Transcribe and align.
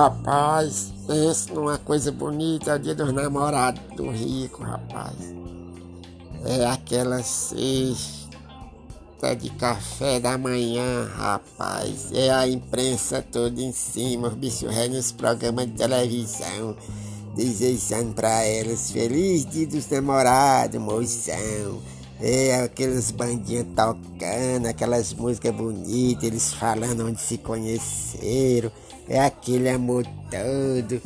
Rapaz, 0.00 0.94
pense 1.06 1.52
numa 1.52 1.76
coisa 1.76 2.10
bonita, 2.10 2.70
é 2.70 2.76
o 2.76 2.78
dia 2.78 2.94
dos 2.94 3.12
namorados 3.12 3.82
do 3.96 4.08
rico, 4.10 4.62
rapaz. 4.62 5.14
É 6.46 6.64
aquela 6.64 7.22
cesta 7.22 8.30
de 9.38 9.50
café 9.50 10.18
da 10.18 10.38
manhã, 10.38 11.06
rapaz. 11.16 12.10
É 12.12 12.30
a 12.30 12.48
imprensa 12.48 13.20
toda 13.20 13.60
em 13.60 13.72
cima, 13.72 14.28
os 14.28 14.34
bichos 14.34 14.74
rei 14.74 14.88
nos 14.88 15.12
programas 15.12 15.66
de 15.66 15.72
televisão, 15.72 16.74
desejando 17.36 18.14
pra 18.14 18.42
elas 18.42 18.90
feliz 18.90 19.44
dia 19.44 19.66
dos 19.66 19.86
namorados, 19.88 20.80
moção. 20.80 21.82
É 22.22 22.62
aqueles 22.62 23.10
bandinhos 23.10 23.66
tocando, 23.74 24.66
aquelas 24.68 25.12
músicas 25.14 25.54
bonitas, 25.54 26.24
eles 26.24 26.52
falando 26.52 27.06
onde 27.06 27.20
se 27.20 27.38
conheceram 27.38 28.70
é 29.10 29.20
aquele 29.20 29.68
amor 29.68 30.06
todo. 30.30 31.02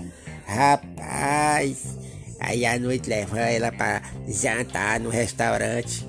Rapaz, 0.47 1.97
aí 2.39 2.67
à 2.67 2.79
noite 2.79 3.09
leva 3.09 3.41
ela 3.41 3.73
para 3.73 4.03
jantar 4.29 5.01
no 5.01 5.09
restaurante 5.09 6.07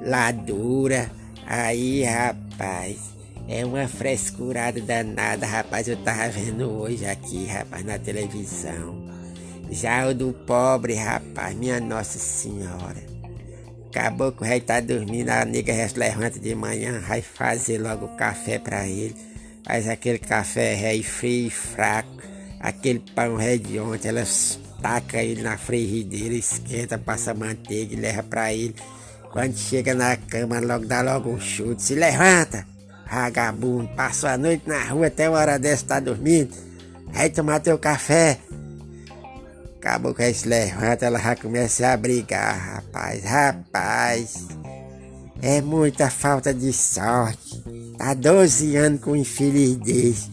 lá 0.00 0.32
dura. 0.32 1.10
Aí, 1.46 2.02
rapaz, 2.02 2.96
é 3.46 3.64
uma 3.64 3.86
frescurada 3.86 4.80
danada, 4.80 5.46
rapaz. 5.46 5.86
Eu 5.86 5.98
tava 5.98 6.28
vendo 6.30 6.70
hoje 6.70 7.04
aqui, 7.04 7.44
rapaz, 7.44 7.84
na 7.84 7.98
televisão. 7.98 9.06
Já 9.70 10.08
o 10.08 10.14
do 10.14 10.32
pobre, 10.32 10.94
rapaz, 10.94 11.54
minha 11.54 11.78
Nossa 11.78 12.18
Senhora. 12.18 13.17
Acabou 13.90 14.32
que 14.32 14.42
o 14.42 14.44
rei 14.44 14.60
tá 14.60 14.80
dormindo, 14.80 15.30
a 15.30 15.44
nega 15.44 15.72
levanta 15.96 16.38
de 16.38 16.54
manhã, 16.54 17.00
vai 17.00 17.22
fazer 17.22 17.78
logo 17.78 18.08
café 18.16 18.58
pra 18.58 18.86
ele 18.86 19.14
faz 19.68 19.86
aquele 19.86 20.18
café 20.18 20.74
ré 20.74 21.02
frio 21.02 21.48
e 21.48 21.50
fraco, 21.50 22.08
aquele 22.58 23.00
pão 23.14 23.36
ré 23.36 23.58
de 23.58 23.78
ontem, 23.78 24.08
ela 24.08 24.24
taca 24.80 25.22
ele 25.22 25.42
na 25.42 25.58
frigideira, 25.58 26.34
esquenta, 26.34 26.96
passa 26.96 27.34
manteiga 27.34 27.92
e 27.92 27.96
leva 27.96 28.22
para 28.22 28.50
ele. 28.50 28.74
Quando 29.30 29.54
chega 29.58 29.94
na 29.94 30.16
cama, 30.16 30.58
logo 30.58 30.86
dá 30.86 31.02
logo 31.02 31.30
um 31.30 31.38
chute, 31.38 31.82
se 31.82 31.94
levanta, 31.94 32.66
vagabundo, 33.10 33.88
passou 33.94 34.30
a 34.30 34.38
noite 34.38 34.66
na 34.66 34.82
rua 34.84 35.08
até 35.08 35.28
uma 35.28 35.38
hora 35.38 35.58
dessa 35.58 35.84
tá 35.84 36.00
dormindo, 36.00 36.50
aí 37.14 37.28
tomar 37.28 37.60
teu 37.60 37.78
café. 37.78 38.38
Acabou 39.88 40.12
que 40.12 40.34
se 40.34 40.46
levanta, 40.46 41.06
ela 41.06 41.18
já 41.18 41.34
começa 41.34 41.88
a 41.88 41.96
brigar, 41.96 42.74
rapaz, 42.74 43.24
rapaz. 43.24 44.46
É 45.40 45.62
muita 45.62 46.10
falta 46.10 46.52
de 46.52 46.74
sorte. 46.74 47.64
Tá 47.96 48.12
12 48.12 48.76
anos 48.76 49.00
com 49.00 49.16
infeliz 49.16 49.76
desse. 49.76 50.30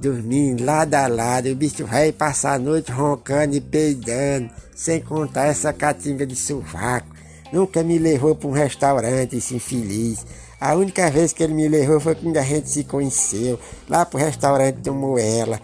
Dormindo 0.00 0.64
lado 0.64 0.94
a 0.94 1.06
lado. 1.06 1.48
O 1.48 1.54
bicho 1.54 1.86
vai 1.86 2.10
passar 2.10 2.54
a 2.54 2.58
noite 2.58 2.90
roncando 2.90 3.54
e 3.54 3.60
peidando. 3.60 4.50
Sem 4.74 5.00
contar 5.00 5.46
essa 5.46 5.72
catinga 5.72 6.26
de 6.26 6.34
sovaco. 6.34 7.06
Nunca 7.52 7.84
me 7.84 8.00
levou 8.00 8.34
para 8.34 8.48
um 8.48 8.52
restaurante, 8.52 9.36
esse 9.36 9.54
infeliz. 9.54 10.26
A 10.60 10.74
única 10.74 11.08
vez 11.08 11.32
que 11.32 11.44
ele 11.44 11.54
me 11.54 11.68
levou 11.68 12.00
foi 12.00 12.16
quando 12.16 12.36
a 12.36 12.42
gente 12.42 12.68
se 12.68 12.82
conheceu. 12.82 13.60
Lá 13.88 14.04
pro 14.04 14.18
restaurante 14.18 14.78
do 14.78 14.92
Moela. 14.92 15.60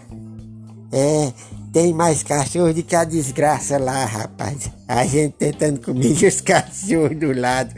É, 0.89 1.33
tem 1.71 1.93
mais 1.93 2.23
cachorro 2.23 2.73
do 2.73 2.83
que 2.83 2.95
a 2.95 3.03
desgraça 3.03 3.77
lá, 3.77 4.05
rapaz. 4.05 4.69
A 4.87 5.05
gente 5.05 5.33
tentando 5.33 5.79
comer 5.79 6.11
os 6.25 6.41
cachorros 6.41 7.17
do 7.17 7.31
lado 7.33 7.73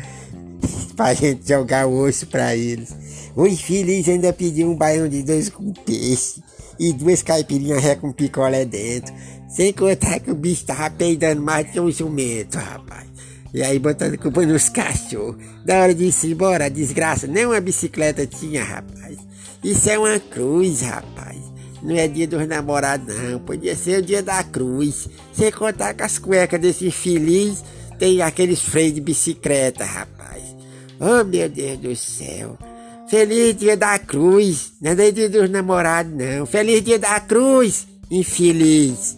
pra 0.96 1.14
gente 1.14 1.48
jogar 1.48 1.88
o 1.88 2.00
osso 2.00 2.28
pra 2.28 2.56
eles. 2.56 2.94
O 3.36 3.48
infeliz 3.48 4.08
ainda 4.08 4.34
pediu 4.34 4.70
um 4.70 4.76
baião 4.76 5.08
de 5.08 5.24
dois 5.24 5.50
com 5.50 5.72
peixe 5.74 6.42
e 6.80 6.94
duas 6.94 7.22
caipirinhas 7.22 7.84
ré 7.84 7.96
com 7.96 8.12
picolé 8.12 8.66
dentro. 8.66 9.14
Sem 9.50 9.74
contar 9.74 10.20
que 10.20 10.32
o 10.32 10.36
bicho 10.36 10.66
tava 10.66 10.90
peidando 10.90 11.42
mais 11.42 11.70
que 11.70 11.80
um 11.80 11.92
jumento, 11.92 12.58
rapaz. 12.58 13.08
E 13.54 13.62
aí 13.62 13.78
botando 13.80 14.18
culpa 14.18 14.46
nos 14.46 14.70
cachorros. 14.70 15.36
Da 15.66 15.82
hora 15.82 15.94
de 15.94 16.06
ir 16.06 16.26
embora, 16.26 16.70
desgraça, 16.70 17.28
nem 17.28 17.46
uma 17.46 17.60
bicicleta 17.60 18.26
tinha, 18.26 18.64
rapaz. 18.64 19.18
Isso 19.64 19.90
é 19.90 20.00
uma 20.00 20.20
cruz, 20.20 20.82
rapaz. 20.82 21.31
Não 21.82 21.96
é 21.96 22.08
dia 22.08 22.28
dos 22.28 22.48
namorados, 22.48 23.16
não. 23.16 23.40
Podia 23.40 23.76
ser 23.76 24.00
o 24.00 24.02
dia 24.02 24.22
da 24.22 24.44
cruz. 24.44 25.10
Sem 25.34 25.52
contar 25.52 25.94
que 25.94 26.04
as 26.04 26.18
cuecas 26.18 26.60
desse 26.60 26.88
infeliz 26.88 27.64
tem 27.98 28.22
aqueles 28.22 28.62
freios 28.62 28.96
de 28.96 29.02
bicicleta, 29.02 29.84
rapaz. 29.84 30.44
Oh, 31.00 31.24
meu 31.24 31.50
Deus 31.50 31.80
do 31.80 31.96
céu. 31.96 32.58
Feliz 33.10 33.56
dia 33.58 33.76
da 33.76 33.98
cruz. 34.00 34.74
Não 34.82 34.92
é 34.92 35.12
dia 35.12 35.30
dos 35.30 35.50
namorados, 35.50 36.14
não. 36.14 36.46
Feliz 36.46 36.84
dia 36.84 37.00
da 37.00 37.20
cruz, 37.20 37.88
infeliz. 38.10 39.18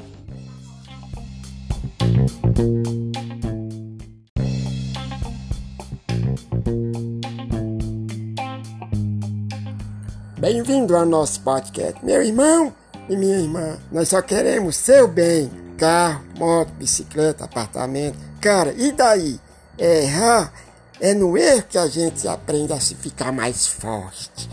Bem-vindo 10.44 10.94
ao 10.94 11.06
nosso 11.06 11.40
podcast. 11.40 12.04
Meu 12.04 12.22
irmão 12.22 12.76
e 13.08 13.16
minha 13.16 13.38
irmã, 13.38 13.78
nós 13.90 14.10
só 14.10 14.22
queremos 14.22 14.76
seu 14.76 15.08
bem. 15.08 15.50
Carro, 15.78 16.22
moto, 16.38 16.70
bicicleta, 16.74 17.46
apartamento. 17.46 18.18
Cara, 18.42 18.74
e 18.74 18.92
daí? 18.92 19.40
Errar 19.78 20.52
é 21.00 21.14
no 21.14 21.38
erro 21.38 21.64
que 21.70 21.78
a 21.78 21.88
gente 21.88 22.28
aprende 22.28 22.74
a 22.74 22.80
se 22.82 22.94
ficar 22.94 23.32
mais 23.32 23.68
forte. 23.68 24.50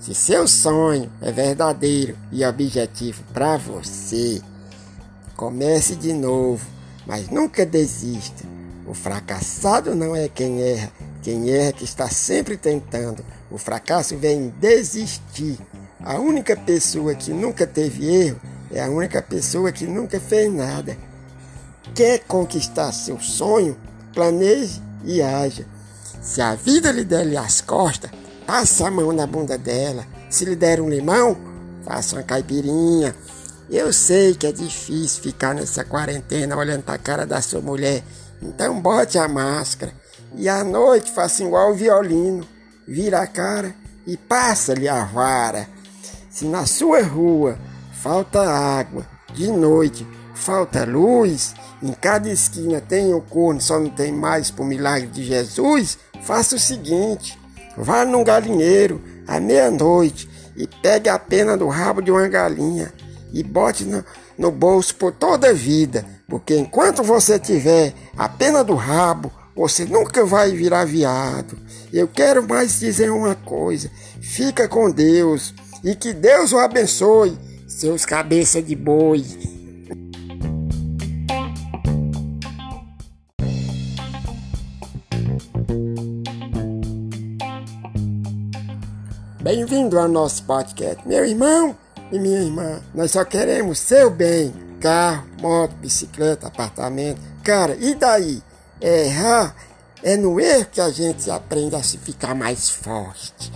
Se 0.00 0.12
seu 0.12 0.48
sonho 0.48 1.08
é 1.22 1.30
verdadeiro 1.30 2.18
e 2.32 2.44
objetivo 2.44 3.22
para 3.32 3.56
você, 3.58 4.42
comece 5.36 5.94
de 5.94 6.12
novo, 6.12 6.66
mas 7.06 7.28
nunca 7.30 7.64
desista. 7.64 8.42
O 8.84 8.92
fracassado 8.92 9.94
não 9.94 10.16
é 10.16 10.28
quem 10.28 10.60
erra, 10.62 10.90
quem 11.26 11.50
erra 11.50 11.70
é 11.70 11.72
que 11.72 11.82
está 11.82 12.08
sempre 12.08 12.56
tentando. 12.56 13.24
O 13.50 13.58
fracasso 13.58 14.16
vem 14.16 14.42
em 14.42 14.48
desistir. 14.60 15.58
A 15.98 16.20
única 16.20 16.56
pessoa 16.56 17.16
que 17.16 17.32
nunca 17.32 17.66
teve 17.66 18.06
erro 18.06 18.40
é 18.70 18.80
a 18.80 18.88
única 18.88 19.20
pessoa 19.20 19.72
que 19.72 19.88
nunca 19.88 20.20
fez 20.20 20.54
nada. 20.54 20.96
Quer 21.96 22.20
conquistar 22.20 22.92
seu 22.92 23.18
sonho? 23.18 23.76
Planeje 24.14 24.80
e 25.04 25.20
haja. 25.20 25.66
Se 26.22 26.40
a 26.40 26.54
vida 26.54 26.92
lhe 26.92 27.02
der 27.02 27.36
as 27.36 27.60
costas, 27.60 28.12
passa 28.46 28.86
a 28.86 28.90
mão 28.92 29.10
na 29.10 29.26
bunda 29.26 29.58
dela. 29.58 30.06
Se 30.30 30.44
lhe 30.44 30.54
der 30.54 30.80
um 30.80 30.88
limão, 30.88 31.36
faça 31.84 32.14
uma 32.14 32.22
caipirinha. 32.22 33.16
Eu 33.68 33.92
sei 33.92 34.32
que 34.36 34.46
é 34.46 34.52
difícil 34.52 35.24
ficar 35.24 35.56
nessa 35.56 35.82
quarentena 35.82 36.56
olhando 36.56 36.84
para 36.84 36.94
a 36.94 36.98
cara 36.98 37.26
da 37.26 37.42
sua 37.42 37.60
mulher. 37.60 38.04
Então 38.40 38.80
bote 38.80 39.18
a 39.18 39.26
máscara. 39.26 40.05
E 40.34 40.48
à 40.48 40.64
noite 40.64 41.12
faça 41.12 41.42
igual 41.42 41.72
o 41.72 41.74
violino. 41.74 42.46
Vira 42.86 43.20
a 43.20 43.26
cara 43.26 43.74
e 44.06 44.16
passa-lhe 44.16 44.88
a 44.88 45.04
vara. 45.04 45.68
Se 46.30 46.44
na 46.44 46.66
sua 46.66 47.02
rua 47.02 47.58
falta 47.92 48.40
água, 48.40 49.06
de 49.34 49.50
noite 49.50 50.06
falta 50.34 50.84
luz, 50.84 51.54
em 51.82 51.92
cada 51.92 52.28
esquina 52.28 52.80
tem 52.80 53.12
o 53.12 53.20
corno, 53.20 53.60
só 53.60 53.78
não 53.78 53.90
tem 53.90 54.12
mais 54.12 54.50
por 54.50 54.64
milagre 54.64 55.08
de 55.08 55.24
Jesus, 55.24 55.98
faça 56.22 56.56
o 56.56 56.60
seguinte: 56.60 57.38
vá 57.76 58.04
num 58.04 58.22
galinheiro 58.22 59.02
à 59.26 59.40
meia-noite 59.40 60.28
e 60.56 60.66
pegue 60.66 61.08
a 61.08 61.18
pena 61.18 61.56
do 61.56 61.68
rabo 61.68 62.00
de 62.00 62.10
uma 62.10 62.28
galinha 62.28 62.92
e 63.32 63.42
bote 63.42 63.84
no, 63.84 64.04
no 64.38 64.50
bolso 64.50 64.94
por 64.94 65.12
toda 65.12 65.50
a 65.50 65.52
vida, 65.52 66.06
porque 66.28 66.56
enquanto 66.56 67.02
você 67.02 67.38
tiver 67.38 67.92
a 68.16 68.28
pena 68.28 68.62
do 68.62 68.74
rabo, 68.74 69.32
você 69.56 69.86
nunca 69.86 70.24
vai 70.26 70.52
virar 70.52 70.84
viado. 70.84 71.56
Eu 71.90 72.06
quero 72.06 72.46
mais 72.46 72.78
dizer 72.78 73.10
uma 73.10 73.34
coisa: 73.34 73.90
fica 74.20 74.68
com 74.68 74.90
Deus 74.90 75.54
e 75.82 75.94
que 75.94 76.12
Deus 76.12 76.52
o 76.52 76.58
abençoe, 76.58 77.38
seus 77.66 78.04
cabeça 78.04 78.60
de 78.60 78.76
boi. 78.76 79.24
Bem-vindo 89.40 89.98
ao 89.98 90.08
nosso 90.08 90.42
podcast. 90.42 91.06
Meu 91.06 91.24
irmão 91.24 91.74
e 92.12 92.18
minha 92.18 92.40
irmã, 92.40 92.82
nós 92.92 93.12
só 93.12 93.24
queremos 93.24 93.78
seu 93.78 94.10
bem. 94.10 94.52
Carro, 94.80 95.26
moto, 95.40 95.74
bicicleta, 95.76 96.48
apartamento. 96.48 97.20
Cara, 97.42 97.76
e 97.76 97.94
daí? 97.94 98.42
Errar 98.80 99.56
é 100.02 100.16
no 100.16 100.38
erro 100.38 100.66
que 100.66 100.80
a 100.80 100.90
gente 100.90 101.30
aprende 101.30 101.74
a 101.74 101.82
se 101.82 101.96
ficar 101.96 102.34
mais 102.34 102.68
forte. 102.68 103.50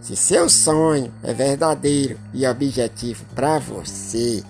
Se 0.00 0.14
seu 0.14 0.48
sonho 0.48 1.12
é 1.22 1.34
verdadeiro 1.34 2.18
e 2.32 2.46
objetivo 2.46 3.24
para 3.34 3.58
você, 3.58 4.42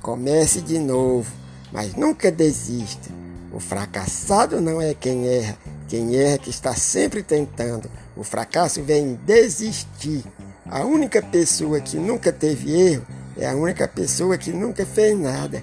comece 0.00 0.60
de 0.60 0.78
novo, 0.78 1.30
mas 1.72 1.94
nunca 1.94 2.30
desista. 2.30 3.10
O 3.52 3.58
fracassado 3.60 4.60
não 4.60 4.80
é 4.80 4.94
quem 4.94 5.26
erra, 5.26 5.58
Quem 5.88 6.16
erra 6.16 6.34
é 6.36 6.38
que 6.38 6.48
está 6.48 6.74
sempre 6.74 7.22
tentando. 7.22 7.90
O 8.16 8.24
fracasso 8.24 8.82
vem 8.82 9.08
em 9.08 9.14
desistir. 9.14 10.24
A 10.64 10.84
única 10.84 11.20
pessoa 11.20 11.80
que 11.80 11.98
nunca 11.98 12.32
teve 12.32 12.72
erro 12.72 13.06
é 13.36 13.46
a 13.46 13.54
única 13.54 13.86
pessoa 13.86 14.38
que 14.38 14.52
nunca 14.52 14.86
fez 14.86 15.18
nada. 15.18 15.62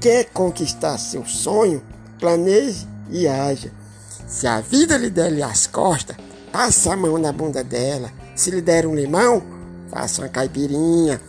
Quer 0.00 0.24
conquistar 0.26 0.98
seu 0.98 1.24
sonho? 1.24 1.82
Planeje 2.22 2.86
e 3.10 3.26
haja. 3.26 3.72
Se 4.28 4.46
a 4.46 4.60
vida 4.60 4.96
lhe 4.96 5.10
der 5.10 5.42
as 5.42 5.66
costas, 5.66 6.14
passa 6.52 6.92
a 6.92 6.96
mão 6.96 7.18
na 7.18 7.32
bunda 7.32 7.64
dela. 7.64 8.12
Se 8.36 8.48
lhe 8.48 8.62
der 8.62 8.86
um 8.86 8.94
limão, 8.94 9.42
faça 9.90 10.22
uma 10.22 10.28
caipirinha. 10.28 11.20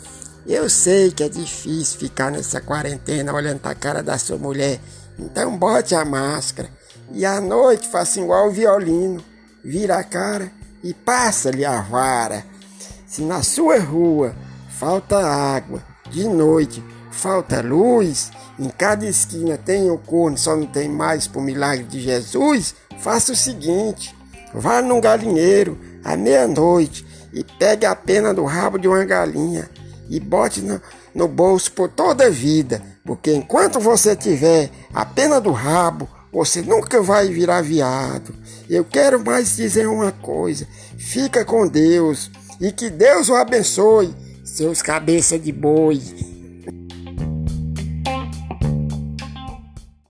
Eu 0.46 0.70
sei 0.70 1.10
que 1.10 1.24
é 1.24 1.30
difícil 1.30 1.98
ficar 1.98 2.30
nessa 2.30 2.62
quarentena 2.62 3.34
olhando 3.34 3.60
para 3.60 3.72
a 3.72 3.76
cara 3.76 4.04
da 4.04 4.20
sua 4.20 4.38
mulher. 4.38 4.80
Então 5.18 5.58
bote 5.58 5.96
a 5.96 6.06
máscara. 6.06 6.70
E 7.12 7.26
à 7.26 7.42
noite 7.42 7.88
faça 7.88 8.20
igual 8.20 8.50
o 8.50 8.52
violino. 8.52 9.24
Vira 9.66 9.98
a 9.98 10.04
cara 10.04 10.52
e 10.84 10.94
passa-lhe 10.94 11.66
a 11.66 11.82
vara. 11.82 12.46
Se 13.08 13.24
na 13.24 13.42
sua 13.42 13.80
rua 13.80 14.36
falta 14.70 15.18
água, 15.18 15.84
de 16.12 16.28
noite 16.28 16.84
falta 17.14 17.62
luz, 17.62 18.32
em 18.60 18.68
cada 18.70 19.06
esquina 19.06 19.58
tem 19.58 19.90
o 19.90 19.98
corno, 19.98 20.38
só 20.38 20.56
não 20.56 20.66
tem 20.66 20.90
mais 20.90 21.28
por 21.28 21.42
milagre 21.42 21.86
de 21.86 22.02
Jesus, 22.02 22.76
faça 23.00 23.32
o 23.32 23.36
seguinte: 23.36 24.14
vá 24.54 24.82
num 24.82 25.00
galinheiro 25.00 25.80
à 26.04 26.18
meia-noite 26.18 27.06
e 27.32 27.44
pegue 27.44 27.86
a 27.86 27.96
pena 27.96 28.34
do 28.34 28.44
rabo 28.44 28.78
de 28.78 28.88
uma 28.88 29.06
galinha 29.06 29.70
e 30.10 30.20
bote 30.20 30.62
no, 30.62 30.82
no 31.14 31.28
bolso 31.28 31.72
por 31.72 31.90
toda 31.90 32.26
a 32.26 32.30
vida, 32.30 32.82
porque 33.06 33.34
enquanto 33.34 33.80
você 33.80 34.16
tiver 34.16 34.70
a 34.94 35.06
pena 35.06 35.40
do 35.40 35.52
rabo, 35.52 36.10
você 36.32 36.62
nunca 36.62 37.02
vai 37.02 37.28
virar 37.28 37.62
viado. 37.62 38.34
Eu 38.70 38.84
quero 38.84 39.24
mais 39.24 39.56
dizer 39.56 39.88
uma 39.88 40.12
coisa: 40.12 40.68
fica 40.98 41.46
com 41.46 41.68
Deus 41.68 42.30
e 42.60 42.72
que 42.72 42.90
Deus 42.90 43.30
o 43.30 43.36
abençoe, 43.36 44.14
seus 44.44 44.82
cabeça 44.82 45.38
de 45.38 45.52
boi. 45.52 46.33